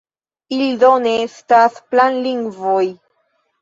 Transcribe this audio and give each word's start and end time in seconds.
Ili 0.57 0.69
do 0.85 0.89
ne 1.05 1.13
estas 1.27 1.79
"planlingvoj". 1.93 2.85